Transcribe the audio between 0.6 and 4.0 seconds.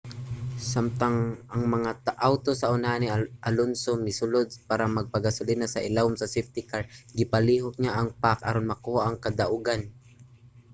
samtang ang mga awto sa unahan ni alonso